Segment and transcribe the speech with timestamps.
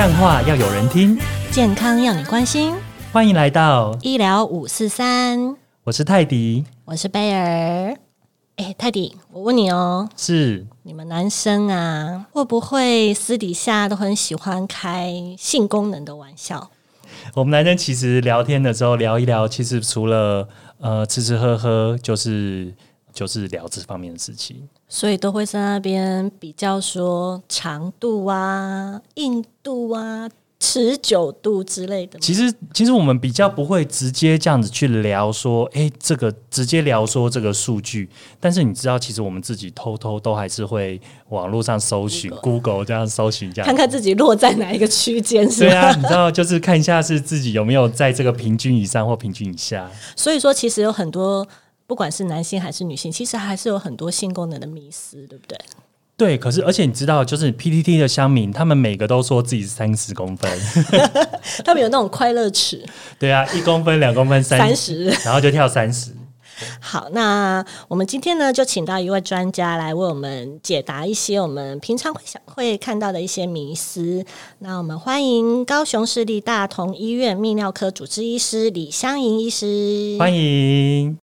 [0.00, 1.18] 干话要有人听，
[1.50, 2.72] 健康要你关心。
[3.12, 5.54] 欢迎来到医疗五四三，
[5.84, 7.94] 我是泰迪，我是贝尔。
[8.56, 16.70] 哎，泰迪，我问你哦，是你们男生啊，会不会私底下都很喜欢开性功能的玩笑？
[17.34, 22.72] 我们男生其实聊天的时候聊一聊，其实除了呃吃吃喝喝，就是
[23.20, 24.66] 就是聊这方面的事情。
[24.88, 30.26] 所以都会在那边比较说长度啊、硬度啊、
[30.58, 32.18] 持久度之类的。
[32.18, 38.08] 其实其实我们比较不会直接这样子去聊说，哎，这个直接聊说这个数据。
[38.40, 43.66] 但是你知道，其实我们自己偷偷都还是会网络上搜寻 Google 这样搜寻这样。
[43.66, 49.88] 看看自己落在哪一个区间，是对啊，你知道，就是看一下是自己有没有在这个平均以上或平均以下。
[50.16, 51.46] 所以说，其实有很多，
[51.90, 55.58] 不管是男性还是女性，其实还是有很多性功能的迷思，对不对？
[56.16, 60.48] 对，可是而且你知道，就是 PTT 的乡民，他们每个都说自己是三十公分，
[61.66, 62.86] 他们有那种快乐尺，
[63.18, 65.06] 对啊，一公分、两公分、三三，十。
[65.24, 66.12] 然后就跳三十。
[66.78, 74.24] 好，那我们今天呢，就请到一位专家来为我们解答一些我们平常会想会看到的一些迷思。
[74.60, 80.16] 那我们欢迎高雄市立大同医院泌尿科主治医师李香莹医师。
[80.20, 81.18] 欢迎，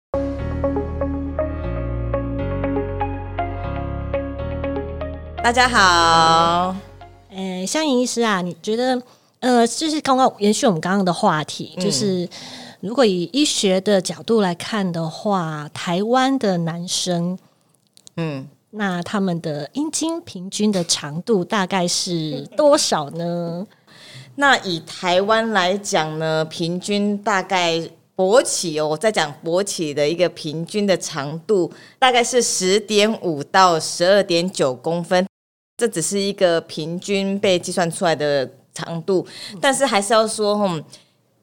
[5.45, 6.75] 大家好，
[7.29, 8.99] 呃，香莹医师啊，你觉得
[9.41, 12.27] 呃，就是刚刚延续我们刚刚的话题，就是
[12.79, 17.37] 如果以医学的角度来看的话，台湾的男生
[18.17, 23.67] 嗯，那他们的阴茎平均的长度大概是多少呢？
[24.37, 27.79] 那以台湾来讲呢，平均大概
[28.15, 35.27] 勃起哦，我在讲勃起的一个平均的长度，大概是十点五到十二点九公分，
[35.77, 39.25] 这只是一个平均被计算出来的长度，
[39.61, 40.83] 但是还是要说，嗯，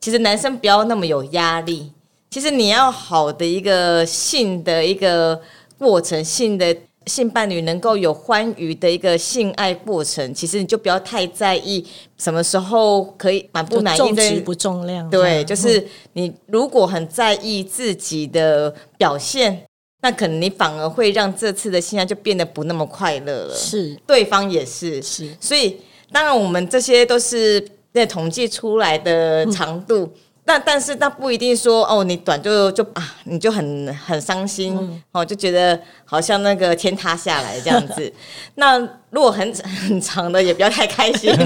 [0.00, 1.92] 其实男生不要那么有压力，
[2.30, 5.40] 其实你要好的一个性的一个
[5.78, 6.76] 过程，性的。
[7.06, 11.84] 性伴侣能够有欢愉的一个性爱过程，其实你就不要太在意
[12.16, 19.64] 什么时候可以满不就满意的重质不重量，对，就是你如果很在意自己的表现，
[20.02, 23.54] 那可能你反而会让这次的性爱就变得不那么快乐了。
[23.54, 25.78] 是对方也是，是所以
[26.12, 30.12] 当然我们这些都是在统计出来的长度。
[30.44, 34.76] 但但是那不一定说哦，你短就就啊，你就很很伤心、
[35.12, 38.12] 哦，就觉得好像那个天塌下来这样子。
[38.56, 38.76] 那
[39.10, 39.54] 如果很
[39.88, 41.30] 很长的，也不要太开心，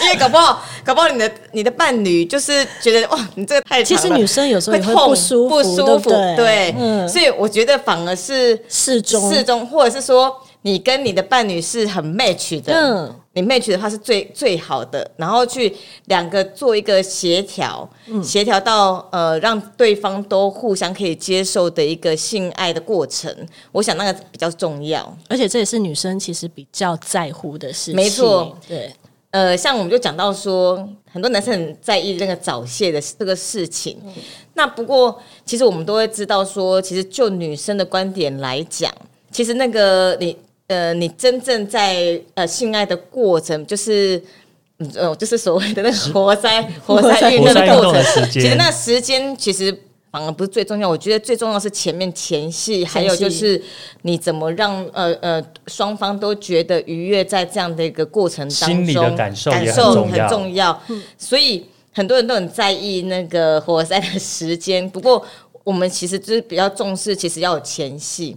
[0.00, 6.36] 因为搞不好搞不好你的你的伴侣就是觉得哇，你这个太长了其实女生有时候会痛不舒服，不舒服，对对？
[6.36, 9.28] 对，嗯，所以我觉得反而是适中。
[9.32, 13.14] 适中，或者是说你跟你的伴侣是很 match 的，嗯。
[13.32, 15.72] 你 match 的话是最最好的，然后去
[16.06, 18.20] 两个做一个协调，嗯。
[18.22, 23.32] 协调到呃让对方都互相可以接受的一个性爱的过程，
[23.70, 25.16] 我想那个比较重要。
[25.28, 28.92] 而且这也是女生其实比较在乎的事情，没错，对，
[29.30, 30.76] 呃，像我们就讲到说，
[31.12, 33.96] 很多男生很在意那个早泄的这个事情。
[34.54, 35.16] 那不过，
[35.46, 38.92] 其实我们都会知道说，其实就女生的观点来讲，
[39.30, 40.36] 其实那个你
[40.70, 44.22] 呃，你真正在呃性爱的过程，就是。
[44.82, 49.70] 嗯，呃，就是所谓的那个活塞活塞运动的过程，其实那时间其实
[50.10, 50.88] 反而不是最重要。
[50.88, 53.62] 我觉得最重要是前面前戏，还有就是
[54.04, 60.82] 你怎么让呃呃双方都觉得愉悦，在这样的一个过程当中，心理的感受很感受重要很重要。
[61.18, 65.22] 所以很多人都很在意那个活塞的时间，不过
[65.62, 68.34] 我们其实就是比较重视，其实要有前戏，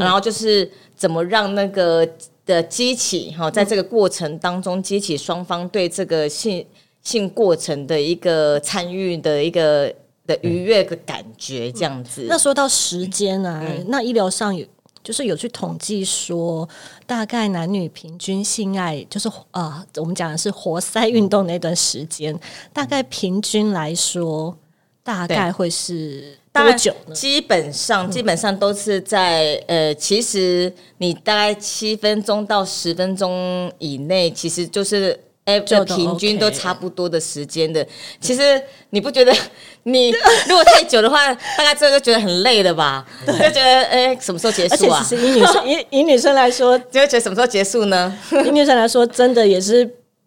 [0.00, 0.70] 然后就是
[1.02, 2.08] 怎么让那个
[2.46, 6.64] 的激起哈，在这个过程当中激起双方对这个性
[7.02, 9.92] 性过程的一个参与的一个
[10.28, 12.24] 的愉悦的感觉，这样子。
[12.28, 13.84] 那说到时间啊，嗯。
[13.88, 14.64] 那医疗上有
[15.02, 16.68] 就是有去统计说，
[17.04, 22.38] 大概男女平均性爱就是啊、我们讲的是活塞运动那段时间，
[22.72, 24.56] 大概平均来说，
[25.04, 27.14] 大概会是多久呢？
[27.14, 35.18] 基本上基本上都是在呃，其实你大概七分钟到十分钟以内，其实就是。
[35.44, 37.84] 哎，就平均都差不多的时间的。
[38.20, 39.34] 其实你不觉得
[39.82, 40.12] 你
[40.46, 43.04] 如果太久的话，大概之后就觉得很累了吧？
[43.26, 45.04] 就觉得哎，什么时候结束啊？
[45.04, 48.16] 其实以女生以以女生来说， 就会觉得什么时候结束呢？
[48.46, 49.84] 以女生来说，真的也是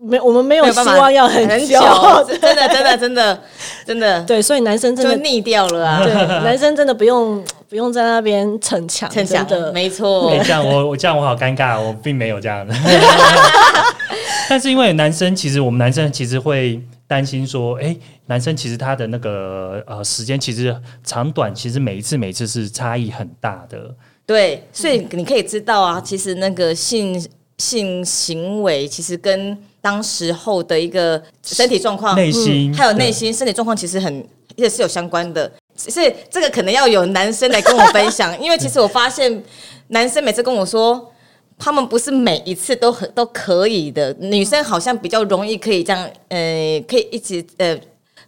[0.07, 1.80] 没我们没有希望要很久，
[2.28, 3.42] 真的真的真的
[3.86, 6.04] 真的，对，所以男生真的就腻掉了啊！
[6.04, 6.13] 对
[6.44, 12.74] 男生真的不用不用在那边逞强，逞强的没错哎、，这样我我这样我好尴尬，我并没有这样的。
[14.48, 17.96] 但是因为男生，其实我们男生其实会担心说，哎、
[18.28, 23.96] 男生其实他的那个呃时间其实长短，其实每一次每一次是差异很大的。
[24.28, 27.28] 对，所以你可以知道啊，其实那个性
[27.58, 35.52] 性行为其实跟当时候的一个身体状况、内心还有内心身体状况，其实很也是有相关的。
[35.78, 39.44] 只是这个可能要有男生来跟我分享， 因为其实我发现
[39.90, 41.12] 男生每次跟我说。
[41.58, 47.80] 他们不是每一次都很都可以的，女生好像比较容易可以这样，呃，可以一直呃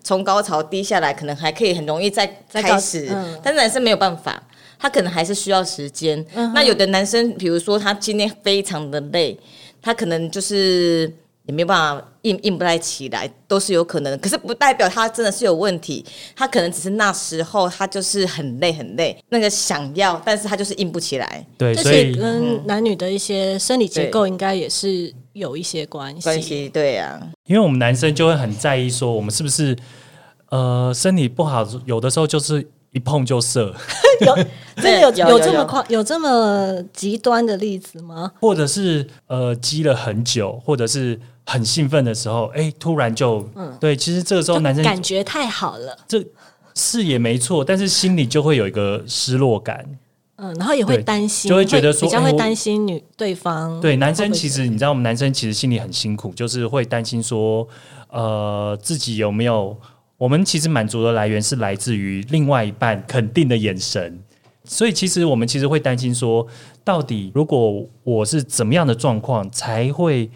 [0.01, 4.41] 从高潮低下来，可能还可以很容易再再开始，嗯但是男生没有办法，
[4.79, 6.25] 他可能还是需要时间。
[6.53, 9.37] 那有的男生，比如说他今天非常的累，
[9.81, 11.13] 他可能就是
[11.47, 14.17] 也没有办法硬硬不太起来，都是有可能的。
[14.17, 16.05] 可是不代表他真的是有问题，
[16.35, 21.47] 他可能只是那时候他就是很累很累，那个想要，但是他就是硬不起来。
[21.57, 26.21] 对，这些所以跟男女的一些生理结构应该也是有一些关系。
[26.21, 29.75] 关系对啊，因为我们男生就会很在意说，我们是不是
[30.49, 33.73] 呃身体不好，有的时候就是一碰就射，
[34.25, 34.35] 有
[34.75, 38.31] 真的有有有有有这么夸有这么极端的例子吗？
[38.41, 46.23] 或者是呃积了很久，或者是很兴奋的时候，哎、突然就，嗯对，其实这个时候男生感觉太好了，这
[46.75, 49.97] 是也没错，但是心里就会有一个失落感。
[50.35, 53.81] 嗯，然后也会对担心，就会觉得说比较会担心女对方。
[53.81, 57.67] 对，男生其实你知道，我们男生其实心里很辛苦，就是会担心说，
[58.09, 59.75] 呃，自己有没有？
[60.17, 64.19] 我们其实满足的来源是来自于另外一半肯定的眼神，
[64.63, 66.45] 所以其实我们其实会担心说，
[66.83, 70.29] 到底如果我是怎么样的状况，才会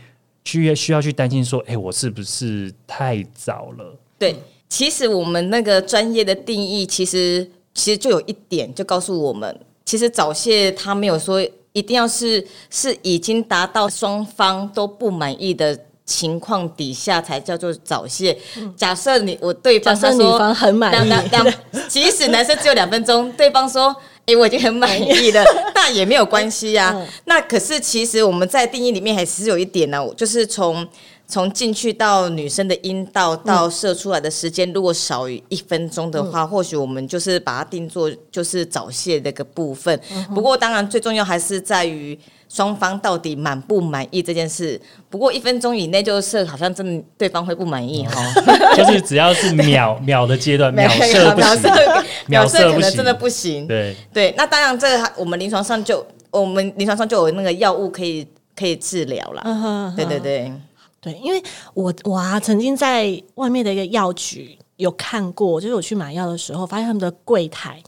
[0.43, 3.95] 需要需要去担心说，哎，我是不是太早了？
[4.17, 4.35] 对，
[4.67, 11.41] 其实我们那个专业的定义，其实其实就有一点就告诉我们，其实早泄它没有说
[11.73, 18.37] 一定要是是已经达到双方都不满意的情况底下才叫做早泄。
[18.75, 21.53] 假设你我对方他说设女方很满意，两两两，
[21.87, 23.95] 即使男生只有两分钟，对方说。
[24.25, 25.43] 哎、我已经很满意了，
[25.75, 27.05] 那也没有关系呀、嗯。
[27.25, 30.87] 那可是其实我们在定义里面还是有一点呢、就是从
[31.27, 39.99] 从进去到女生的阴道到射出来的时间，如果少于一分钟的话，或许我们就是把它定做就是早泄的一个部分。
[40.35, 42.17] 不过当然最重要还是在于
[42.51, 44.79] 双方到底满不满意这件事。
[45.09, 48.21] 不过一分钟以内就是，好像真的对方会不满意哈。
[48.75, 53.65] 就是只要是秒 秒的阶段，秒射不行，秒射，秒秒射不行射可能真的不行。
[53.65, 53.95] 对。
[54.13, 59.41] 对，那当然，这个我们临床上就我们临床上就有那个药物可以可以治疗了。
[59.45, 60.51] 嗯哼对对对，
[60.99, 61.41] 对，因为
[61.73, 67.81] 我我啊曾经在外面的一个药局有看过，就是我去买药的时候，发现他们的柜台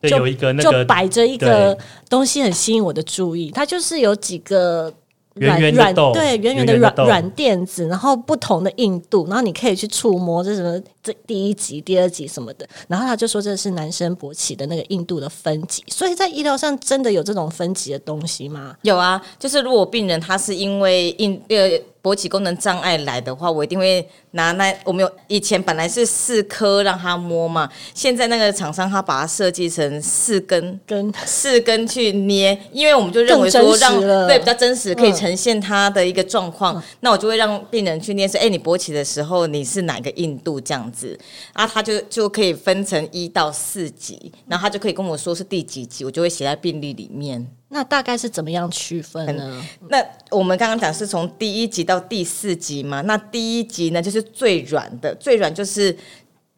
[0.00, 1.76] 对，就有一个那个就摆着一个
[2.08, 3.50] 东西，很吸引我的注意。
[3.50, 4.92] 它就是有几个
[5.34, 12.68] 软软对圆圆的软软垫子，然后不同的硬度，然后你可以去触摸，这什么这第一集、第二集什么的。
[12.88, 18.76] 然后他就说这是男生勃起的那个硬度的分级，所以在医疗上真的有这种分级的东西吗？
[18.82, 21.70] 有啊，就是如果病人他是因为硬呃
[22.02, 30.80] 勃起功能障碍来的话，我一定会拿那我们有以前本来是四颗让他摸嘛，现在那个厂商他把它设计成四根。
[30.86, 36.82] 跟四根去捏，因为我们就认为说让对比较真实，可以嗯呈现他的一个状况。
[37.00, 41.18] 那我就会让病人去捏说，哎、你勃起的时候你是哪个硬度这样子，
[41.52, 47.46] 啊，他就就可以分成一到四级，然后他就可以跟我说是第几级，我就会写在病历里面。
[47.72, 49.64] 那大概是怎么样区分呢？
[49.88, 55.96] 那我们刚刚讲是从第一级到第四级嘛，那第一级呢就是最软的，最软就是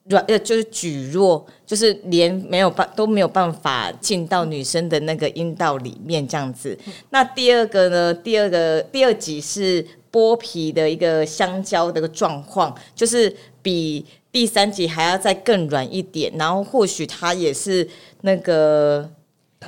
[0.04, 6.78] 软呃就是举弱，就是连没有办都没有办法进到女生的那个阴道里面这样子。
[7.10, 17.88] 那第二个呢，第二个第二级是剥皮的一个香蕉的一个状况，就是比第三集还要再更软一点，然后或许它也是
[18.22, 19.08] 那个。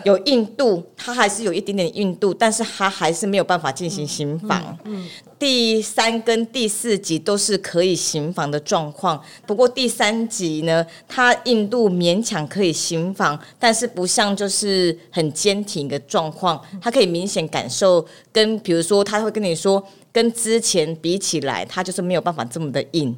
[0.03, 4.77] 有硬度，它还是有一点点硬度，但是它还是没有办法进行刑房。
[5.39, 19.81] 第三跟第四集都是可以刑房的状况，不过第三集呢，它硬度勉强可以刑房，但是不像就是很坚挺的状况，它可以明显感受跟比如说他会跟你说，
[20.13, 23.17] 跟之前比起来，它就是没有办法这么的硬。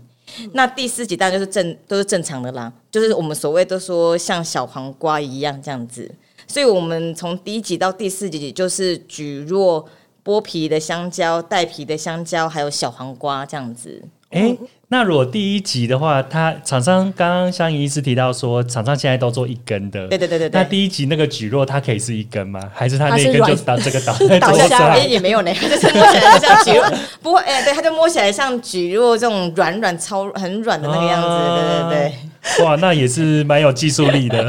[0.52, 6.11] 那第四集当然就是正都是正常的啦，就是我们所谓都说像小黄瓜一样这样子。
[6.47, 9.85] 所以我们从第一集到第四集就是举若、
[10.25, 14.02] 剥皮的香蕉、带皮的香蕉，还有小黄瓜这样子。
[14.30, 14.56] 哎，
[14.88, 22.61] 那如果第一集的话，他厂商刚刚香怡医师提到说，厂商现在都做一根的，对对对对对那第一集那个举弱，它可以是一根吗？
[22.73, 24.99] 还是它那一根它是倒这个倒 倒下上哎、？
[25.00, 32.12] 也没有呢，就是摸起来就像蒟蒻，不会，哎、对，它就摸起来像蒟蒻这种软软超很软的那个样子，啊对对
[32.59, 32.64] 对。
[32.64, 34.49] 哇，那也是蛮有技术力的。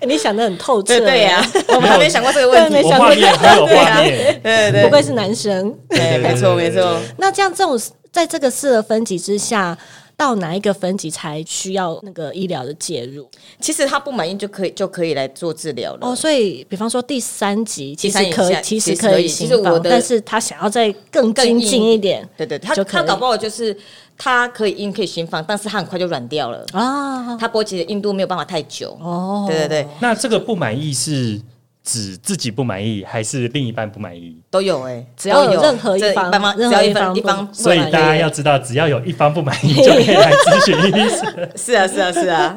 [0.00, 2.76] 哎 你想的很透彻，对对呀、我们还没想过这个问题。
[2.82, 5.72] 我想过画面很有对啊画面，对对对，不愧是男生。
[5.88, 6.98] 对，没错没错。
[7.18, 7.78] 那这样这种
[8.12, 9.76] 在这个四个分级之下，
[10.18, 13.26] 到哪一个分级才需要那个医疗的介入？
[13.58, 16.00] 其实他不满意就可以就可以来做治疗了。
[16.02, 23.74] 哦，所以比方说第三级其实可以，其实可以其实我的但是他想要再更精进一点对对，他他搞不好就是
[24.18, 26.64] 他可以硬可以循放，但是他很快就软掉了。
[26.72, 27.34] 啊。
[27.38, 28.96] 他勃起的硬度没有办法太久。
[29.00, 31.40] 哦，对对对，那这个不满意是
[31.84, 34.36] 指自己不满意，还是另一半不满意？
[34.50, 41.50] 都有哎、只要有任何一方只任何要一一方一方所以大家要知道，只要有一方不满意， 就可以来咨询医生。
[41.56, 42.56] 是啊是啊是啊，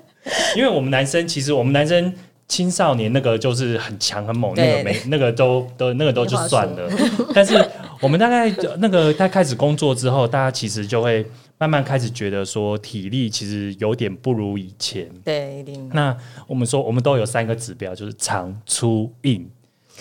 [0.56, 2.12] 因为我们男生其实我们男生
[2.48, 6.90] 青少年那个就是很强很猛，那对个没那个都都那个都就算了。
[7.34, 7.62] 但是
[8.00, 11.24] 我们大概那个他开始工作之后，大家其实就会
[11.62, 15.08] 慢慢开始觉得说体力其实有点不如以前。
[15.22, 15.88] 对一定。
[15.94, 16.16] 那
[16.48, 19.48] 我们说我们都有三个指标，就是长、粗、硬。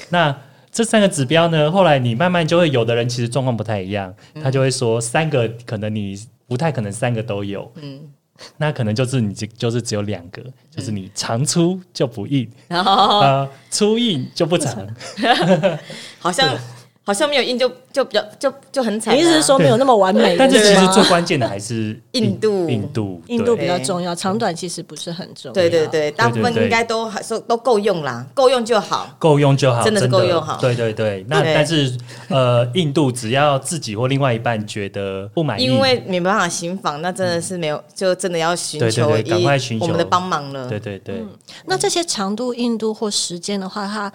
[0.09, 0.35] 那
[0.71, 8.09] 这三个指标呢，后来你慢慢就会有的人其实状况不太一样，他就会说三个可能你不太可能三个都有，嗯，
[8.57, 10.41] 那可能就是你就就是只有两个，
[10.71, 14.87] 就是你长粗就不硬，然后呃，粗硬就不长，
[16.17, 16.57] 好像
[17.03, 19.15] 好像没有印就就比较就就很惨、啊。
[19.15, 22.69] 你意思是说没有那么完美，但是其实最关键的还是 硬度。
[22.69, 25.53] 硬度，硬度比对较重要，长短其实不是很重要。
[25.53, 29.09] 对对对，大部分应该都还是都够用啦，够用就好。
[29.17, 30.57] 够用就好，真的是够用好。
[30.57, 31.53] 对对对，那对。
[31.55, 31.97] 但是
[32.29, 39.85] 呃，印度只要自己或另外一半觉得不满意，因为没办法行房，那真的是没有，就真的要寻求对赶快寻求。
[39.85, 40.69] 我们的帮忙了。
[40.69, 41.25] 对对对。
[41.65, 44.11] 那这些长度、硬度或时间的话，它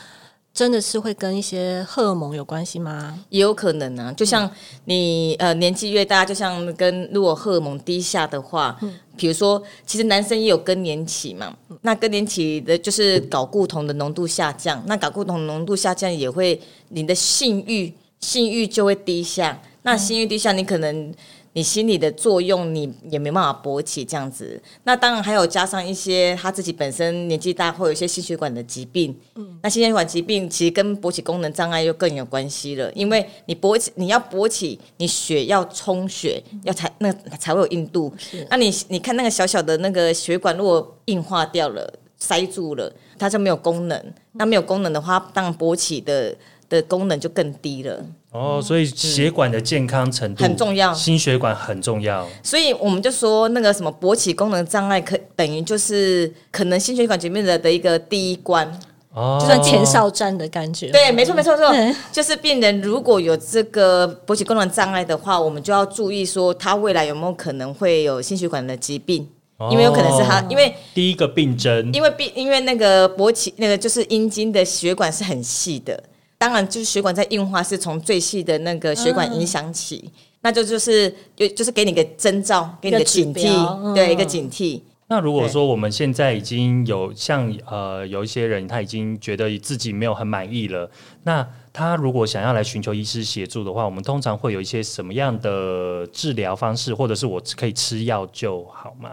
[0.56, 3.22] 真的是会跟一些荷尔蒙有关系吗？
[3.28, 4.50] 也有可能啊，就像
[4.86, 16.58] 你呃年纪越大，就像跟如果荷尔蒙低下的话，嗯比如说其实男生也有更年期嘛，那更年期的就是睾固酮的浓度下降，那睾固酮浓度下降也会
[16.88, 21.12] 你的性欲性欲就会低下，那性欲低下，你可能。
[21.56, 24.60] 你心理的作用，你也没办法勃起这样子。
[24.84, 29.18] 那当然还有加上一些他自己本身年纪大，会有一些心血管的疾病。
[29.62, 38.12] 那心血管疾病其实跟勃起功能障碍又更有关系了，因为你勃起，你要勃起，你血要充血，要才那才会有硬度。
[38.50, 44.12] 那你你看那个小小的那个血管，如果硬化掉了、塞住了，它就没有功能。
[44.32, 46.36] 那没有功能的话，当然勃起的
[46.68, 48.04] 的功能就更低了。
[48.36, 50.92] 哦，所以血管的健康程度很重要。
[50.92, 52.26] 心血管很重要。
[52.42, 58.70] 所以我们就说，那个什么勃起功能障碍，可等于就是可能心血管疾病的的一个第一关。
[59.14, 60.90] 哦，就算前哨战的感觉。
[60.90, 69.26] 对，没错，没错，没错，就是病人如果有这个勃起功能障碍的话，我们就要注意说他未来有没有可能会有心血管的疾病，
[69.70, 75.98] 因为有可能是他，因为第一个病症，因为病，因为那个勃起那个就是阴茎的血管是很细的，
[76.46, 80.08] 当然就是血管在硬化是从最细的那个血管影响起，
[80.42, 84.80] 那就就是就就是给你个征兆，给你一个警惕，嗯对，一个警惕。
[85.08, 90.88] 那如果说我们现在已经有像呃有一些人他已经觉得自己没有很满意了，
[91.24, 99.10] 那他如果想要来寻求医师协助的话，我们通常会有一些什么样的治疗方式，或者是我可以吃药就好吗？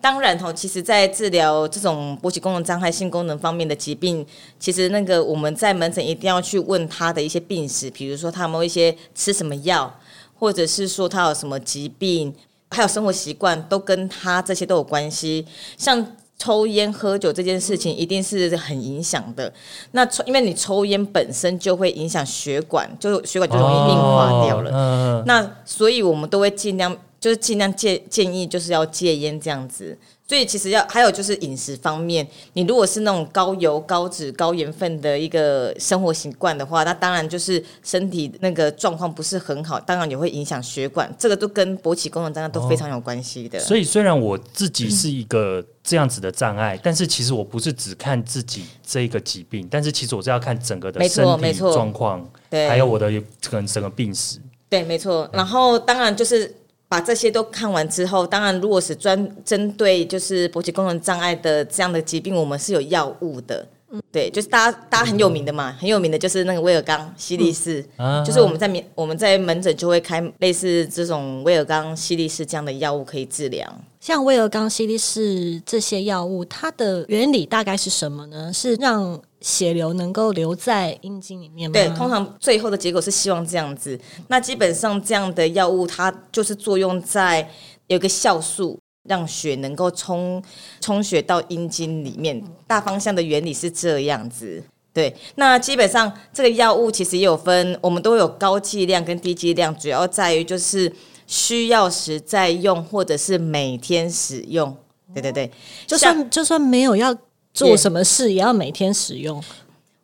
[0.00, 4.24] 当然哦，其实，在治疗这种勃起功能障碍、性功能方面的疾病，
[4.58, 9.94] 其实那个我们在门诊一定要去问他的一些病史，比如说他有没有一些吃什么药，
[10.38, 12.34] 或者是说他有什么疾病，
[12.70, 15.46] 还有生活习惯，都跟他这些都有关系。
[15.76, 19.52] 像抽烟、喝酒这件事情，一定是很影响的。
[19.90, 24.70] 那抽，因为你抽烟本身就会影响血管，就血管就容易硬化掉了。
[24.70, 29.96] 哦嗯那所以我们都会尽量，就是尽量戒建议就是要戒烟这样子。
[30.26, 43.58] 所以其实要还有就是饮食方面，你如果是那种高油、高脂、高盐分的一个生活习惯的话，那当然就是身体那个状况不是很好，当然也会影响血管，这个都跟勃起功能障碍都非常有关系的。
[43.58, 53.10] 所以虽然我自己是一个这样子的障碍，但是其实我不是只看自己这一个疾病，但是其实我是要看整个的身体状况，对，还有我的
[53.40, 54.38] 整整个病史。
[54.68, 55.28] 对，没错。
[55.32, 56.54] 然后当然就是
[56.90, 63.64] 把这些都看完之后，当然如果是专针对就是勃起功能障碍的这样的疾病，我们是有药物的。
[63.92, 73.68] 嗯对，就是大家大家很有名的嘛，很有名的就是那个威尔刚西力士，嗯就是我们在门我们在门诊就会开类似这种威尔刚西力士这样的药物可以治疗。
[74.00, 78.52] 像威尔刚、西力士这些药物，它的原理大概是什么呢？
[78.52, 81.72] 是让血流能够留在阴茎里面吗？
[81.72, 83.98] 对，通常最后的结果是希望这样子。
[84.28, 87.48] 那基本上这样的药物，它就是作用在
[87.86, 88.78] 有一个酵素，
[89.08, 90.42] 让血能够冲
[90.80, 92.42] 充血到阴茎里面。
[92.66, 94.62] 大方向的原理是这样子。
[94.92, 100.92] 对，那基本上这个药物其实也有分，我们都有高剂量跟低剂量，主要在于就是
[101.26, 104.76] 需要时再用，或者是每天使用。
[105.14, 105.50] 对对对，
[105.86, 107.16] 就算就算没有要
[107.52, 109.42] 做什么事，也要每天使用。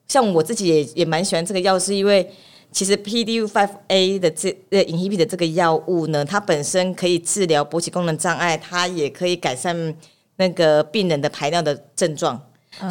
[0.08, 2.30] 像我自己也也蛮喜欢这个药，是因为
[2.70, 9.94] 其实 PDU 5 A 的这呃 inhibit 的这个药物呢，它本身可以治疗勃起功能障碍，它也可以改善
[10.36, 12.40] 那个病人的排尿的症状。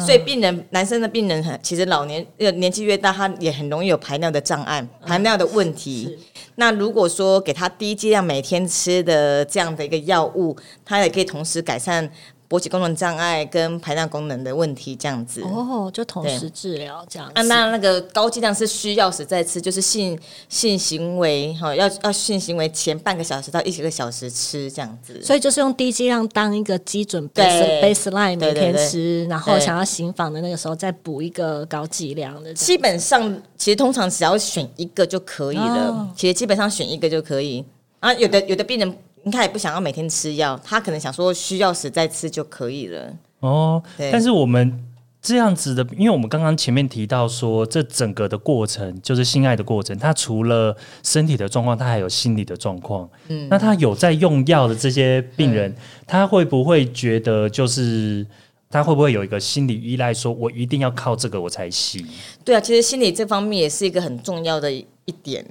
[0.00, 6.18] 所以病人男生的病人很，其实老年呃年纪越大，他也很容易有排尿的障碍、排尿的问题。
[6.56, 12.10] 那如果说给他低剂量每天吃的这样的一个药物，它也可以同时改善
[12.48, 15.42] 勃起功能障碍跟排尿功能的问题，这样子。
[15.42, 17.34] 哦，就同时治疗这样子。
[17.34, 25.20] 啊，那那个高剂量是需要时再吃，就是性性行为哈，要要性行为前半个小时到一个小时吃这样子。
[25.22, 27.44] 所以就是用低剂量当一个基准对
[27.82, 32.52] base baseline 每天吃，然后想要行房的那个时候再补一个高剂量的。
[32.54, 36.08] 基本上，其实通常只要选一个就可以了。
[36.16, 37.64] 其实基本上选一个就可以。
[38.00, 38.98] 啊，有的有的病人，
[39.32, 43.12] 他也不想要每天吃药，他可能想说需要时再吃就可以了。
[43.40, 44.84] 哦，对但是我们
[45.20, 53.08] 这样子的，因为我们刚刚前面提到说，这整个的过程就是性爱的过程，他除了身体的状况，他还有心理的状况。
[53.28, 55.74] 嗯，那他有在用药的这些病人，
[56.06, 58.24] 他会不会觉得就是
[58.70, 62.06] 他会不会有一个心理依赖，说我一定要靠这个我才行？
[62.44, 65.44] 对啊，其实心理这方面也是一个很重要的一点。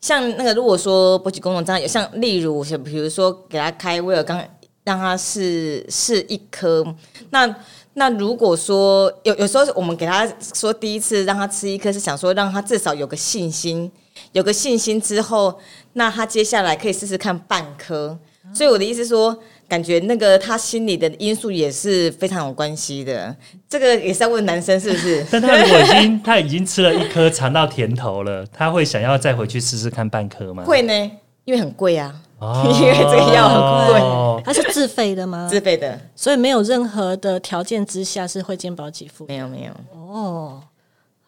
[0.00, 4.42] 像那个，如果说勃起功能障碍，像例如，像比如说给他开威尔刚，
[4.84, 6.84] 让他试试一颗，
[7.30, 7.54] 那
[7.94, 13.90] 那如果说有有时候我们给他说第一次让他吃一颗，是想说让他至少有个信心，
[14.32, 15.58] 有个信心之后，
[15.94, 18.16] 那他接下来可以试试看半颗。
[18.54, 19.36] 所以我的意思说，
[19.68, 23.34] 感觉那个他心理的因素也是非常有关系的。
[23.68, 25.24] 这个也是要问男生是不是？
[25.30, 30.64] 但他如果已经 他已经吃了一颗，尝到甜头了，他会想要再回去试试看半颗吗？
[30.64, 31.10] 会呢，
[31.44, 35.46] 因为很贵啊，哦， 因为这个药很贵哦它是自费的吗？
[35.50, 36.00] 自费的。
[36.16, 39.26] 所以没有任何的条件之下是会健保给付。
[39.26, 40.62] 没有没有，哦，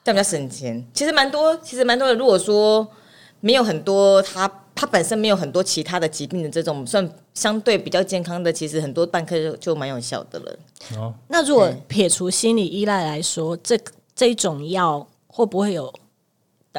[0.03, 0.83] 这样比较省钱。
[0.95, 2.15] 其实蛮多，其实蛮多的。
[2.15, 2.89] 如果说
[3.41, 10.59] 没有很多，他他本身没有很多其他的疾病的这种，算相对比较健康的，其实很多半颗就就蛮有效的了。
[10.97, 13.79] 哦那如果撇除心理依赖来说，这
[14.15, 15.93] 这一种药会不会有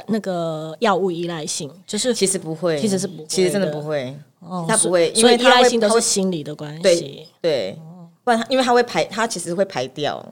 [0.07, 1.71] 那个药物依赖性？
[1.85, 4.17] 就是其实不会，其实是不会其实真的不会。
[4.39, 7.27] 哦它不会所以依因为它会赖性都是心理的关系对。
[7.39, 7.79] 对，
[8.23, 10.27] 不然它因为它会排，它其实会排掉。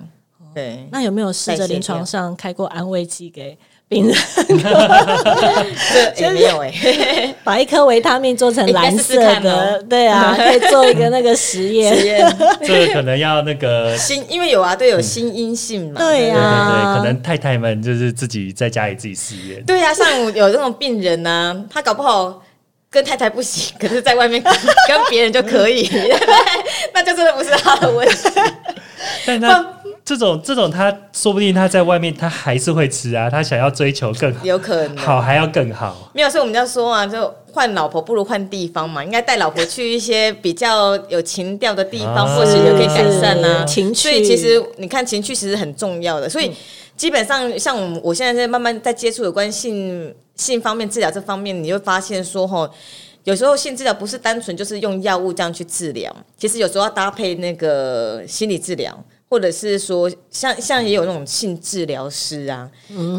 [0.56, 3.56] 对，那有没有试着临床上开过安慰剂给
[3.90, 4.16] 病人，
[6.16, 7.36] 这也没有哎。
[7.44, 9.52] 把一颗维他命做成蓝色的？
[9.52, 11.98] 哦对啊， 可以做一个那个实验。
[11.98, 16.00] 实验这个可能要那个新，因为有啊，对，有新阴性嘛。
[16.00, 19.64] 对对对啊对，可能太太们就是自己在家里自己试验。
[19.64, 22.42] 对呀、像有这种病人呢、他搞不好
[22.92, 25.88] 跟太太不行，可是在外面跟跟别人就可以，
[26.94, 28.16] 那就真的不是他的问题。
[29.26, 29.66] 但他
[30.04, 34.98] 这种这种，他说不定他在外面他还是会吃啊，他想要追求更好，有可能。
[34.98, 36.10] 好还要更好。
[36.14, 44.10] 没有，所以我们要说啊，就换老婆不如换地方嘛，应该带老婆去一些比较有情调的地方，啊或许也可以改善呢、是情趣。
[44.10, 46.52] 所以其实你看情趣其实很重要的，所以
[47.00, 52.70] 基本上像我我现在在慢慢在接触有关性性方面治疗这方面，你会发现说吼。
[53.24, 58.98] 有时候性治疗不是单纯就是用药物这样去治疗，其实有时候要搭配那个心理治疗，
[59.30, 62.70] 或者是说像像也有那种性治疗师啊，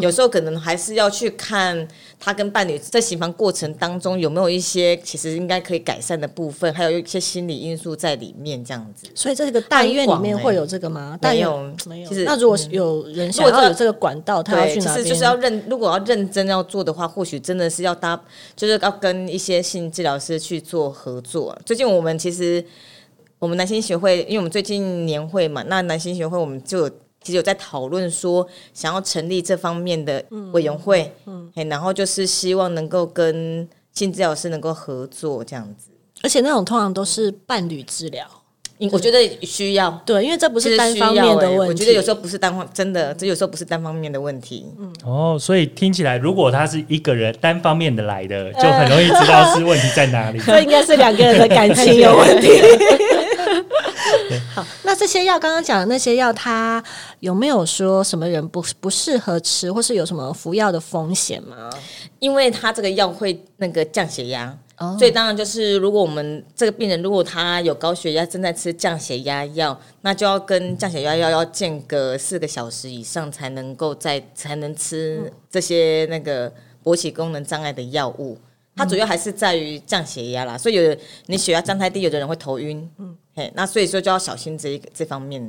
[0.01, 1.87] 有时候可能还是要去看
[2.19, 9.07] 他跟伴侣在行房过程当中有没有一些其实应该可以改善的部分，还有一些心理因素在里面这样子。
[9.15, 11.17] 所以这个大医院里面会有这个吗？
[11.23, 12.09] 没有没有。
[12.09, 14.97] 其实那如果有人想要有这个管道，他要，去哪边？
[14.97, 18.21] 其实就是要认，如果要认真要做的话，或许真的是要搭，
[18.57, 21.57] 就是要跟一些性治疗师去做合作。
[21.65, 22.65] 最近我们其实
[23.41, 26.89] 我们男性学会，因为我们最近年会嘛，那男性学会我们就有
[27.23, 30.23] 其实有在讨论说，想要成立这方面的
[30.53, 35.89] 委员会，嗯，然后就是希望能够跟性治疗师能够合作这样子。
[36.23, 38.27] 而且那种通常都是伴侣治疗，
[38.93, 39.91] 我觉得需要。
[40.05, 41.69] 对，因为这不不是单方面的问题。
[41.69, 44.67] 我觉得有时候不是单方，真的，这有时候不是单方面的问题。
[44.79, 50.39] 嗯哦，所以听起来，如果他是一个人单方面的来的， 就很容易知道是问题在哪里。
[50.41, 52.49] 这应该是两个人的感情有问题。
[54.55, 56.83] 好，那这些药刚刚讲的那些药，它
[57.21, 61.71] 有没有说什么人不不适合吃，或是有什么服药的风险吗？
[62.19, 64.57] 因为它这个药会那个降血压，
[64.99, 76.53] 所以当然就是如果我们这个病人如果他有高血压，正在吃降血压药，那就要跟降血压药要间隔四个小时以上才能够在才能吃这些那个
[76.85, 78.39] 勃起功能障碍的药物。
[78.77, 80.97] 它主要还是在于降血压啦，所以有
[81.27, 85.43] 你血压降太低，有的人会头晕，嗯，嘿，那所以说就要小心这一个这方面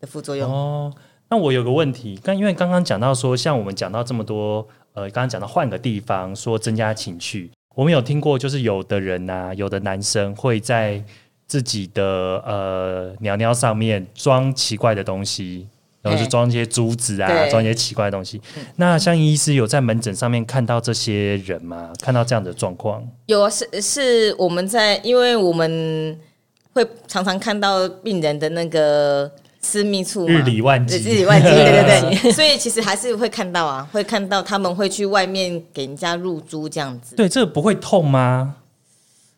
[0.00, 0.50] 的副作用。
[0.50, 0.90] 哦，
[1.28, 11.04] 那我有个问题，刚因为刚刚讲到说，像我们讲到这么多，呃，刚刚讲到换个地方说增加情趣，我们有听过，就是有的人呐、有的男生会在
[11.46, 12.02] 自己的
[12.46, 15.68] 呃鸟鸟上面装奇怪的东西。
[16.02, 18.40] 然后就装一些珠子啊，装一些奇怪的东西。
[18.76, 21.92] 那像医师有在门诊上面看到这些人吗？
[22.00, 23.04] 看到这样的状况？
[23.26, 26.16] 有啊，是是我们在，因为我们
[26.76, 29.30] 会常常看到病人的那个
[29.62, 37.16] 私密处，日理万对机，日理万机，对 对对，所以其实还是会看到啊，会看到他们会去外面给人家入租这样子。
[37.16, 38.56] 对，这个不会痛吗？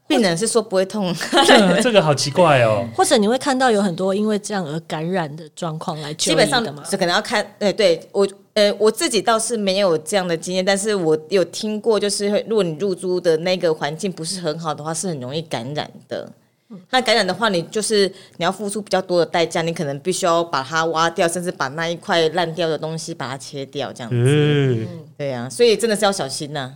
[0.08, 1.14] 病人是说不会痛，
[1.46, 2.84] 这个这个好奇怪哦。
[2.96, 6.82] 或者你会看到有很多因为这样而感染的状况来就基本上医的吗？
[6.90, 16.26] 是可能要看，对对，我呃我自己倒是没有这样的经验，但是我有听过，就是会如果你入珠的那个环境不是很好的话，是很容易感染的。
[16.90, 24.16] 那感染的话，你就是你要付出比较多的代价，你可能必须要把它挖掉，甚至把那一块烂掉的东西把它切掉，这样子。
[24.16, 26.74] 嗯，对呀、所以真的是要小心呐、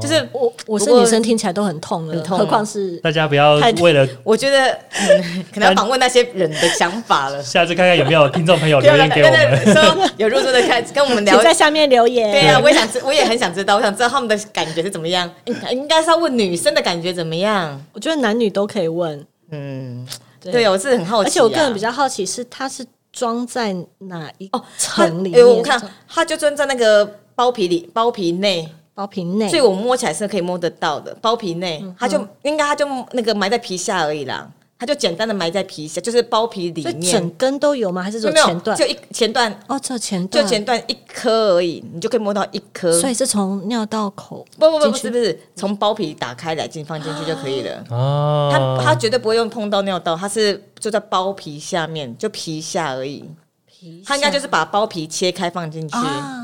[0.00, 4.68] 就是我我是女生，听起来都很痛了，很痛何况是大家不要为了 我觉得、
[5.00, 7.42] 嗯可能要访问那些人的想法了。
[7.42, 9.74] 下次看看有没有听众朋友留言给我们。
[9.74, 12.30] 说有入住的看跟我们聊请在下面留言。
[12.32, 15.30] 对呀、我也想知，我也很想知道，我想知道他们的感觉是怎么样。
[15.44, 17.78] 应应该是要问女生的感觉怎么样？
[17.92, 19.26] 我觉得男女都可以问。
[19.50, 20.06] 嗯，
[20.40, 21.28] 对对，我是很好奇、啊。
[21.28, 25.40] 而且我个人比较好奇是它是装在哪一哦层里面？
[25.40, 28.66] 哎我看它就装在那个包皮里，包皮内，
[29.02, 31.12] 包皮内所以，我摸起来是可以摸得到的。
[31.20, 38.00] 包皮内，它就应该它就那个埋在皮下而已啦，它就简单的埋在皮下，就是包皮里面，整根都有吗？
[38.00, 38.76] 还是只没有前段？
[38.76, 42.92] 就一前段，哦，只有前就，前段一颗而已，你就可以摸到一颗。
[43.00, 47.84] 所以是从尿道口不不不不是不是，从包皮打开来进放进去就可以了。
[47.90, 53.24] 哦，它它绝对不会用碰到尿道，它是就在包皮下面，就皮下而已。
[53.66, 56.41] 皮它应该就是把包皮切开放进去，啊，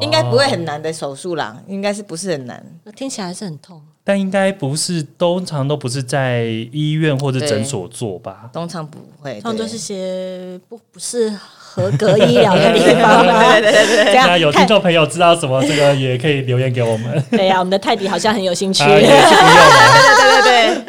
[0.00, 2.64] 应该不会很难的手术啦，应该是不是很难。
[2.84, 3.80] 那听起来还是很痛。
[4.02, 8.48] 但应该不是，通常都不是在医院或者诊所做吧？
[8.52, 13.52] 通常不会，通常都是些不不是合格医疗的地方啦。
[13.60, 17.22] 对对对对对， 这样那有听看众朋友知道什么，这个也可以留言给我们。
[17.30, 18.82] 对呀、我们的泰迪好像很有兴趣。
[18.82, 19.76] 啊，也是不用了。
[20.16, 20.84] 对对对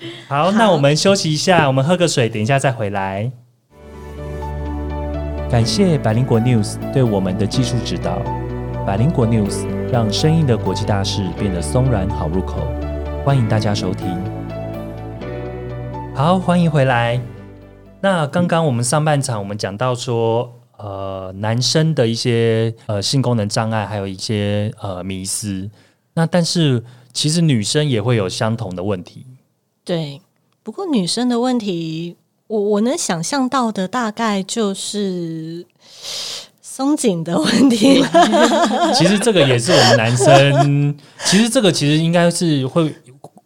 [0.00, 3.30] 对，好，那我们休息一下，我们喝个水，等一下再回来。
[5.50, 8.22] 感谢百灵果 News 对我们的技术指导。
[8.86, 12.60] 百灵果 News 让生硬的国际大事变得松软好入口，
[13.24, 14.06] 欢迎大家收听。
[16.14, 17.20] 好，欢迎回来。
[18.00, 25.68] 那刚刚我们上半场我们讲到说，呃，男生的一些呃性功能障碍，还有一些呃迷思。
[26.14, 29.26] 那但是其实女生也会有相同的问题。
[29.84, 30.22] 对，
[30.62, 32.16] 不过女生的问题，
[32.50, 35.64] 我我能想象到的大概就是
[36.60, 38.02] 松紧的问题。
[38.92, 42.92] 其实这个也是我们男生，其实这个其实应该是会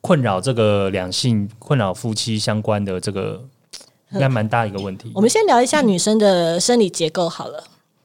[0.00, 3.38] 困扰这个两性、困扰夫妻相关的这个，
[4.12, 5.20] 应该蛮大一个问题我。
[5.20, 7.62] 们先聊一下女生的生理结构好了。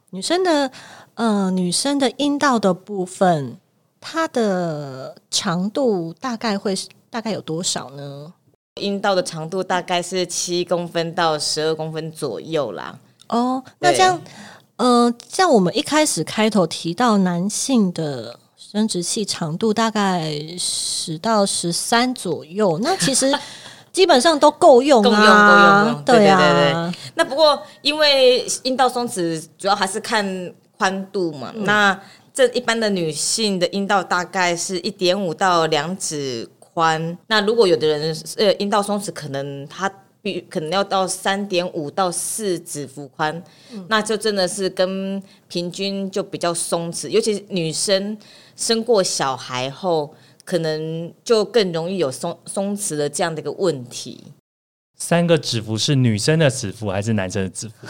[0.10, 0.70] 女生的
[1.14, 3.56] 呃，女生的阴道的部分，
[4.02, 8.34] 它的长度大概会是大概有多少呢？
[8.80, 12.98] 阴道的长度大概是七公分到十二公分左右啦。
[13.28, 14.22] 哦，那对这样，
[14.78, 23.32] 呃，像我们一开始开头提到男性的生殖器长度大概十到十三左右，那其实
[23.94, 26.04] 基本上都够用够用啊，够用。
[26.06, 30.26] 对对对啊，那不过因为阴道松弛主要还是看
[30.78, 32.00] 宽度嘛，那
[32.34, 36.48] 这一般的女性的阴道大概是一点五到两指
[36.80, 43.44] 宽，那如果有的人呃阴道松弛，可能他比可能要到三点五到四指幅宽，
[43.90, 48.18] 那就真的是跟平均就比较松弛，尤其是女生
[48.56, 50.14] 生过小孩后，
[50.46, 54.24] 可能就更容易有松松弛的这样的一个问题。
[55.02, 57.88] 三个指腹是女生的指腹还是男生的指腹？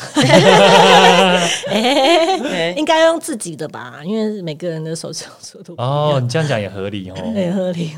[1.72, 7.16] 对 应该用自己的吧，因为每个人的手指速度不一哦，你这样讲也合理哦。
[7.36, 7.96] 也合理。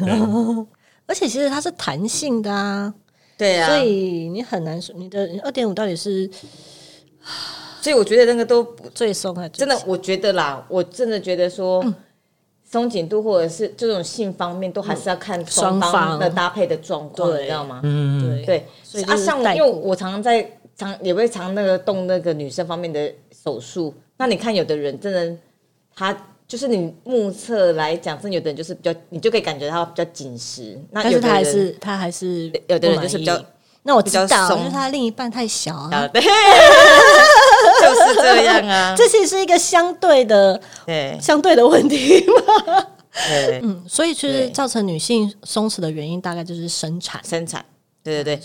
[1.05, 2.93] 而且其实它是弹性的啊，
[3.37, 6.29] 对啊，所以你很难说你的二点五到底是
[7.81, 11.83] 所以我觉得那个都最松啊真的，我觉得啦，我真的觉得说。
[12.63, 15.91] 松紧度或者是这种性方面，都还是要看双双方。
[15.91, 17.81] 方的搭配的状况，你知道吗？
[17.83, 18.45] 嗯，对。
[18.45, 25.37] 对，啊，所以啊像因为我常常在常也会常那个动那个女生方面的手术，那你看有的人真的
[25.93, 26.17] 他
[26.51, 33.53] 就是你目测来讲，真的有的人就是比较，你就可以感觉他比较紧实，那但是还是他还是有的人就是比较不满意。
[33.83, 34.57] 那我知道，比较松。
[34.57, 35.89] 就是他另一半太小啊。
[35.93, 36.21] 啊，，对，
[37.81, 41.17] 就是这样啊， 这其实是一个相对的对。
[41.21, 42.85] 相对的问题嘛。
[43.29, 44.49] 对，嗯，所以其实对。
[44.49, 47.23] 造成女性松弛的原因，大概就是生产。
[47.23, 47.63] 生产，
[48.03, 48.43] 对对对，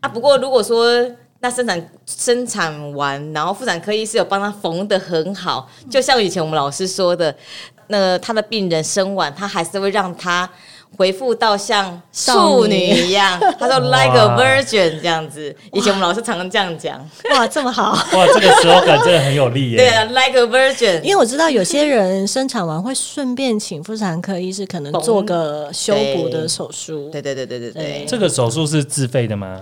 [0.00, 1.08] 啊，不过如果说
[1.40, 7.34] 那生产生产完，然后妇产科医师有帮他缝的很好，就像以前我们老师说的，
[7.88, 10.48] 那他的病人生完，他还是会让他
[10.96, 15.54] 恢复到像处女一样，他说 like a virgin 这样子。
[15.72, 16.98] 以前我们老师常常这样讲，
[17.30, 17.92] 哇，这么好！
[17.92, 19.76] 哇，这个 slogan 真的很有力耶。
[19.78, 27.08] 对啊，like a virgin，因为我知道有些人生产完会顺便请妇产科医师，可能做个修补的手术。
[27.10, 28.06] 对对对对对对对。
[28.08, 29.60] 这个手术是自费的吗？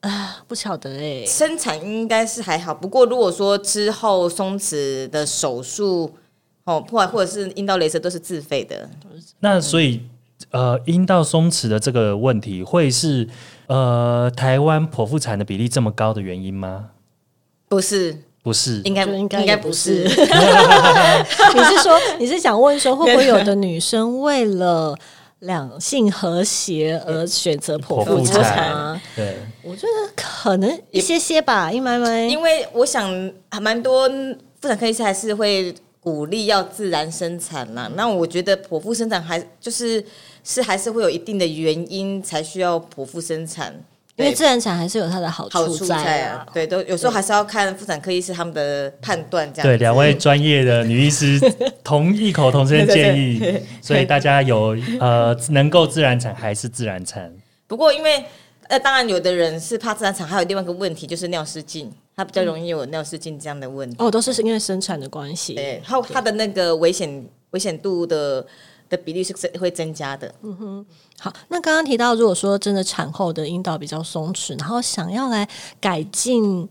[0.00, 6.14] 啊，不晓得哎、生产应该是还好，不过如果说之后松弛的手术，
[6.64, 8.88] 哦，或或者是阴道雷射都是自费的，
[9.40, 10.02] 那所以
[10.52, 13.28] 呃，阴道松弛的这个问题会是
[13.66, 16.90] 呃台湾剖腹产的比例这么高的原因吗？
[17.68, 20.04] 不是，不是，应该就应该应该不是。
[21.54, 24.96] 你是说你是想问说，会不会有的女生为了
[25.40, 29.02] 两性和谐而选择剖腹产产啊？
[29.14, 34.08] 对，我觉得可能一些些吧，因为因为我想还蛮多
[34.60, 37.88] 妇产科医生还是会鼓励要自然生产啦。
[37.94, 40.04] 那我觉得剖腹生产还就是
[40.42, 43.72] 是还是会有一定的原因才需要剖腹生产，
[44.18, 49.68] 因为自然产还是有它的好好处处在在啊，对，都有时候还是要看妇产科医师他们的判断这样子。
[49.68, 51.38] 对，两位专业的女医师
[51.84, 57.32] 同异口同声建议， 所以大家有呃能够自然产还是自然产。
[57.66, 58.24] 不过因为
[58.68, 63.96] 呃，当然有的人是怕自然产，还有另外一个问题就是尿失禁，它比较容易有尿失禁这样的问题。
[63.98, 65.54] 哦，都是因为生产的关系。
[65.54, 68.44] 对，还有它的那个危险危险度的
[68.88, 70.34] 的比例是增会增加的。
[70.42, 70.86] 嗯哼
[71.18, 75.48] 好，那刚刚提到，如果说真的产后的阴道比较松弛，然后想要来
[75.80, 76.68] 改进。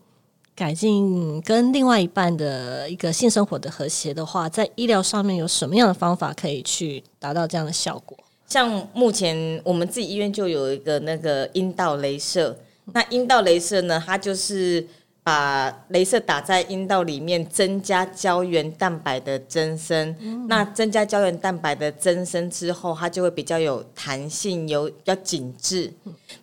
[0.58, 8.18] 改进跟另外一半的一个性生活的和谐的话，在医疗上面有什么样的方法可以去达到这样的效果？
[8.48, 14.84] 像目前我们自己医院就有一个那个阴道镭射，那阴道镭射呢，它就是
[15.28, 20.16] 把镭射打在阴道里面，增加胶原蛋白的增生。
[20.48, 25.92] 那增加胶原蛋白的增生之后，它就会比较有弹性，有比较紧致。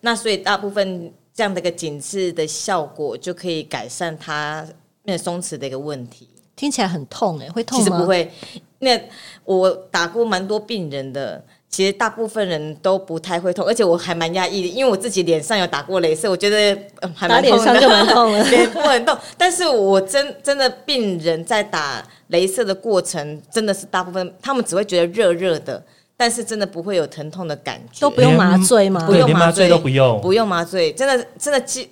[0.03, 4.63] 那所以大部分这样的一个紧致的效果，就可以改善它
[5.05, 6.29] 那松弛的一个问题。
[6.55, 7.85] 听起来很痛哎、会痛吗？
[7.85, 8.31] 其实不会，
[8.81, 9.01] 那
[9.47, 11.43] 我打过蛮多病人的，
[11.75, 18.45] 其实大部分人都不太会痛，而且我还蛮压抑的，因为我自己脸上有打过镭射，我觉得、嗯、还打蛮痛的，脸上就蛮痛了。
[18.49, 19.19] 脸部很痛。
[19.37, 25.85] 但是我真真的病人在打镭射的过程，真的是大部分他们只会觉得热热的，
[26.17, 29.05] 但是真的不会有疼痛的感觉，都不用麻醉吗？
[29.05, 30.21] 不用麻醉醉都不用。
[30.21, 31.85] 不用麻醉，真的真的只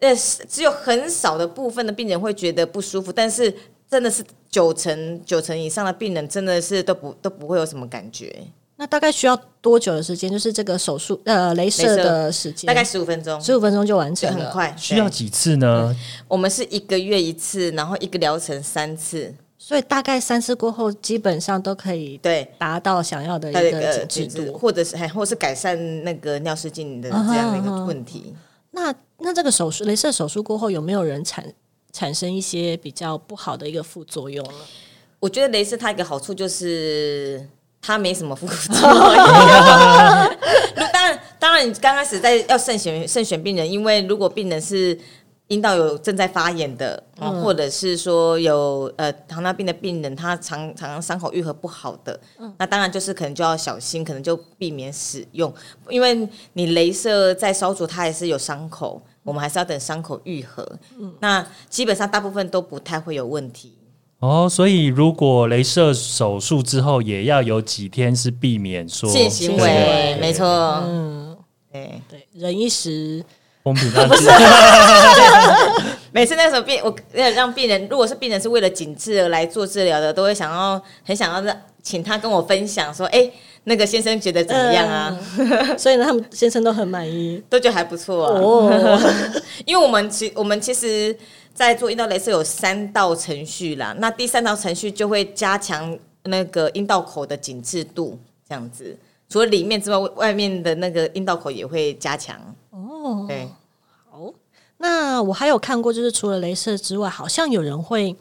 [0.00, 0.16] 呃
[0.48, 3.54] 只有很少的部分的病人会觉得不舒服，但是
[3.90, 8.34] 真的是九成九成以上的病人真的是都不都不会有什么感觉，
[8.80, 10.30] 那大概需要多久的时间？
[10.30, 14.44] 就是这个手术呃，镭射的时间，大概十五分钟，十五分钟就完，成了。
[14.44, 14.72] 很快。
[14.78, 15.94] 需要几次呢？
[16.28, 22.48] 我们是一个月一次，然后一个疗程三次，所以大概三次过后，基本上都可以对。
[22.56, 24.56] 达到想要的一个一个紧紧致，致度。
[24.56, 28.32] 或者是还或是改善那个尿失禁的这样的一个问题。
[28.70, 31.44] 那那这个手术，镭射手术过后，有没有人产
[31.92, 34.52] 产生一些比较不好的一个副作用呢？
[35.18, 37.44] 我觉得镭射它一个好处就是
[37.80, 38.78] 它没什么副作用。
[40.90, 44.98] 当然，当然，你刚开始在要慎选慎选病人，因为如果病人是
[45.46, 52.20] 阴道有正在发炎的，哦或者是说有呃糖尿病的病人，他常常常伤口愈合不好的，
[52.58, 55.52] 那当然就是可能就要小心，可能就避免使用，
[55.88, 60.66] 因为你镭射在烧灼，它也是有伤口，我们还是要等伤口愈合。
[61.20, 63.78] 那基本上大部分都不太会有问题。
[64.20, 70.44] 哦，所以如果镭射手术之后，也要有几天是避免说性行为，没错，
[70.84, 71.36] 嗯，
[71.72, 73.24] 对，对，忍一时，
[73.62, 74.28] 风平浪静。
[76.10, 83.30] 每次那时候病，我要让病人，如果是病人是为了紧致而来做治疗的，都会想要很想要让请他跟我分享说，哎、
[83.64, 85.16] 那个先生觉得怎么样啊？
[85.38, 88.40] 嗯所以呢，他们先生都很满意都觉得还不错啊。
[88.40, 88.98] 哦。
[89.64, 91.16] 因为我们其我们其实，
[91.66, 98.18] 在做阴道镭射有三道程序啦，那第三道程序就会加强那个阴道口的紧致度，
[98.48, 98.96] 这样子。
[99.28, 102.40] 除了里面之外，外面的那个阴道口也会加强。
[102.70, 103.48] 哦，对，
[104.08, 104.32] 好
[104.76, 108.14] 那我还有看过，就是除了镭射之外，好像有人会。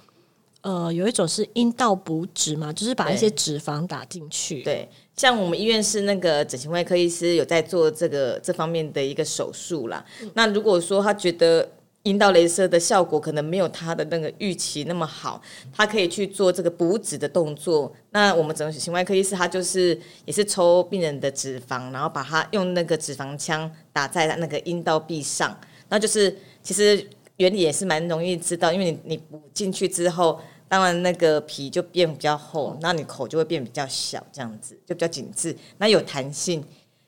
[0.61, 10.03] 呃，有一种是阴道补脂嘛，就是把一些脂肪打进去。，对，像我们医院是那个整形外科医师有在做这个这方面的一个手术啦。
[10.33, 11.69] 那如果说他觉得
[12.07, 15.41] 阴道镭射的效果可能没有他的那个预期那么好，
[15.73, 17.93] 他可以去做这个补脂的动作。
[18.11, 30.39] 那我们整形外科医师他就是也是抽病人的脂肪，然后把它用那个脂肪枪打在那个阴道壁上，那就是其实原理也是蛮容易知道，因为你你补进去之后。
[30.69, 36.61] 当然，那个皮就变比较厚，那你口就会变比较小，这样子就比较紧致，那有弹性，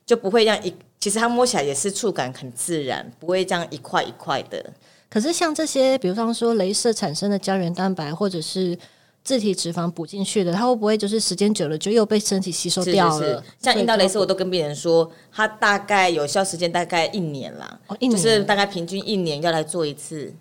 [0.05, 0.73] 就不会让一。
[0.99, 4.63] 其实它摸起来也是触感很自然，不会这样一块一块的。
[5.09, 8.77] 可是像这些，比方说镭射产生的胶原蛋白或者是
[9.23, 13.19] 自体脂肪补进去的，它会不会就是时间久了就又被身体吸收掉了？
[13.19, 20.33] 是是，像阴道镭射，我都跟病人说，它大概有效时间大概一年啦，哦一年就是大概平均一年要来做一次。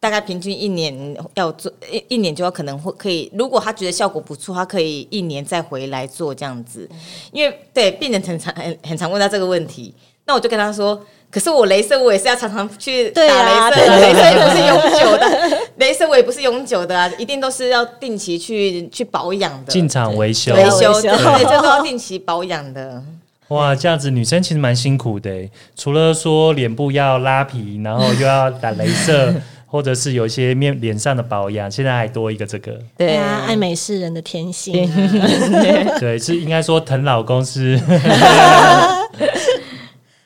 [0.00, 6.88] 大概平均一年要做一一年就要可能会可以，如果他觉得效果不错，他可以一年再回来做这样子。
[7.32, 9.92] 因为对病人很常很很常问到这个问题，
[10.26, 19.72] 那我就跟他说，可是我镭射我也是要常常去打镭射的，镭射也不是永久的， 镭射我也不是永久的啊，一定都是要定期去去保养的。
[19.72, 23.02] 进场维修，维修，对，这都要定期保养的。
[23.48, 29.34] 哇，这样子女生其实蛮辛苦的诶，除了说脸部要拉皮，然后又要打镭射，
[29.70, 33.14] 或者是有一些面脸上的保养，现在还多一个这个，对。
[33.16, 34.94] 啊，爱美是人的天性、啊。
[36.00, 37.78] 对，是应该说疼老公是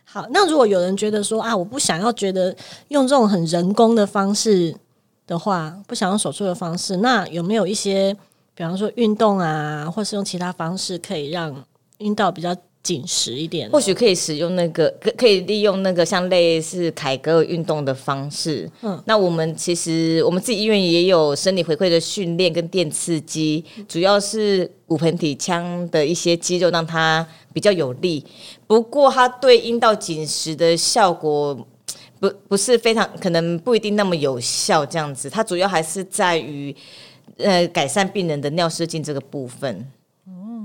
[0.04, 2.54] 好，那如果有人觉得说啊，我不想要觉得
[2.88, 4.72] 用这种很人工的方式
[5.26, 8.16] 的话，不想用手术的方式，那有没有一些，
[8.54, 11.64] 比方说运动啊，或是用其他方式可以让
[11.98, 13.70] 阴道比较紧实一点？
[13.70, 18.68] 或许可以使用那个，可可以利用那个像类似凯格尔运动的方式。
[18.82, 28.24] 嗯嗯，那我们其实我们自己医院也有生理回馈的训练跟电刺激，主要是骨盆底腔的一些肌肉让它比较有力。
[28.66, 31.66] 不过它对阴道紧实的效果。
[32.22, 34.86] 不不是非常，可能不一定那么有效。
[34.86, 36.72] 这样子，它主要还是在于，
[37.38, 39.84] 呃，改善病人的尿失禁这个部分，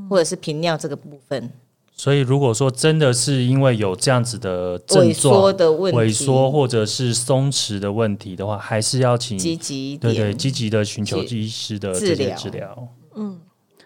[0.07, 1.49] 或者是频尿这个部分。
[1.97, 10.33] 所以如果说真的是因为有这样子的症萎状缩的问题，萎缩或者是松弛的问题的话，还是要请积极一对对。
[10.33, 12.87] 积极的寻求医师的治疗治疗。
[13.15, 13.39] 嗯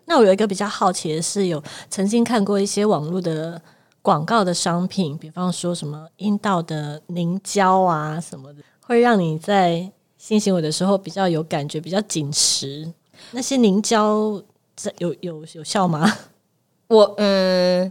[0.06, 3.62] 那我有一个比较好奇的是，有曾经看过一些网络的
[4.02, 12.92] 广告的商品，比方说什么阴道的凝胶啊什么的，会让你在性行为的时候比较有感觉，比较紧实。
[13.32, 14.44] 那些凝胶
[14.76, 16.12] 这有有有效吗？
[16.90, 17.90] 我嗯，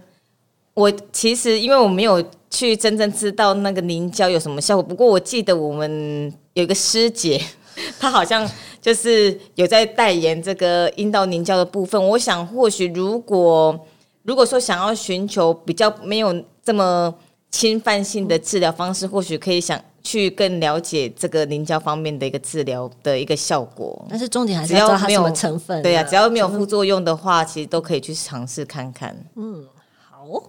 [0.80, 7.38] 我其实因为我没有去真正知道那个凝胶有什么效果，不过我记得我们有一个师姐，
[7.98, 8.48] 她好像
[8.80, 12.02] 就是有在代言这个阴道凝胶的部分。
[12.08, 13.78] 我想或许如果
[14.22, 17.14] 如果说想要寻求比较没有这么
[17.50, 24.06] 侵犯性的治疗方式，或许可以想去更了解这个凝胶方面的一个治疗的一个效果。
[24.08, 25.82] 但是重点还是只要没有要知道它什么成分啊。
[25.82, 29.16] 对呀、只要没有副作用的话，其实都可以去尝试看看。
[29.36, 29.66] 嗯
[30.10, 30.42] 好。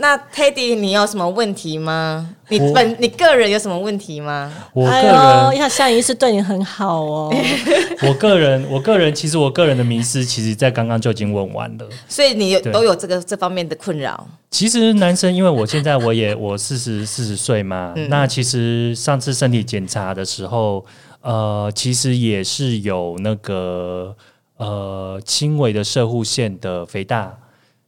[0.00, 2.30] 那 Teddy，你有什么问题吗？
[2.48, 4.50] 你本你个人有什么问题吗？
[4.72, 7.34] 我个哎人呦，要夏医师对你很好哦。
[8.08, 11.86] 我个人，我个人，其实我个人的迷失，其实在刚刚就已经问完了。
[12.08, 14.26] 所以你有都有这个这方面的困扰。
[14.50, 20.84] 其实男生，因为我现在我也我四十四十岁嘛，那其实上次身体检查的时候，
[21.20, 24.16] 呃，其实也是有那个
[24.56, 27.36] 呃轻微的射护腺的肥大。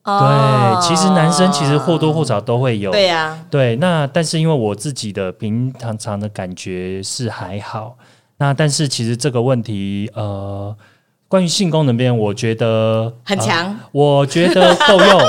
[0.04, 2.90] 对，其实男生其实或多或少都会有。
[2.90, 7.96] 对呀、对，那但是因为我自己的平常常的感觉是还好，
[8.38, 10.74] 那但是其实这个问题，呃，
[11.28, 15.20] 关于性功能边，我觉得呃很强我觉得够用。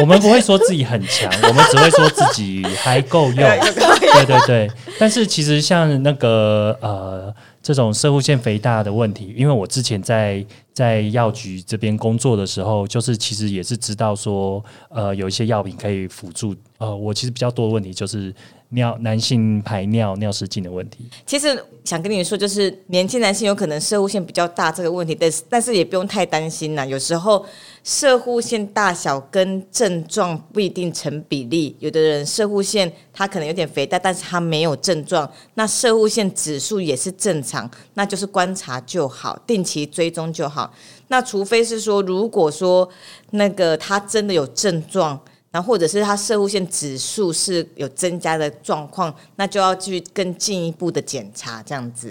[0.00, 3.34] 我们不会说自己很强，我们只会说自己还够用。
[3.34, 16.54] 对对对，但是其实像那个呃这种射护腺肥大的问题，因为我之前在在药局这边工作的时候，就是其实也是知道说，呃，有一些药品可以辅助。
[16.78, 18.32] 呃，我其实比较多的问题就是
[18.70, 21.06] 尿男性排尿尿失禁的问题。
[21.24, 26.84] 其实想跟你说，就是年轻男性有可能射护腺比较大这个问题，但是但是也不用太担心啦。
[26.84, 27.44] 有时候
[27.82, 40.72] 射护腺大小跟症状不一定成比例，有的人射护腺它可能有点肥大，但是它没有症状，那射护腺指数也是正常，那就是观察就好，定期追踪就好。
[41.08, 42.86] 那除非是说，如果说
[43.30, 45.18] 那个他真的有症状。
[45.50, 52.10] 然后或者是他射护腺指数是有增加的状况，那就要去更进一步的检查这样子。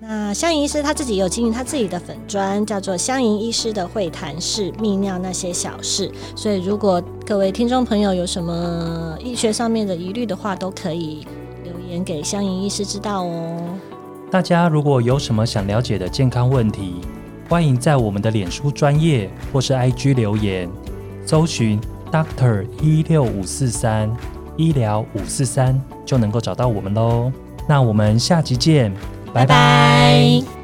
[0.00, 6.10] 那香盈医师他自己有经营他自己的粉砖，叫做香盈医师的会谈室泌尿那些小事。
[6.36, 11.26] 所以如果各位听众朋友有什么医学上面的疑虑的话，都可以
[11.62, 13.78] 留言给香盈医师知道哦。
[14.30, 16.96] 大家如果有什么想了解的健康问题，
[17.48, 20.68] 欢迎在我们的脸书专业或是 IG 留言，
[21.24, 21.80] 搜寻。
[22.14, 24.08] Doctor 一六五四三
[24.56, 27.32] 医疗五四三就能够找到我们喽。
[27.68, 28.92] 那我们下集见，
[29.32, 30.63] 拜拜。